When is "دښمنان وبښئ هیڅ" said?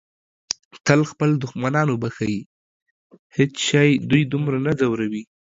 1.43-3.53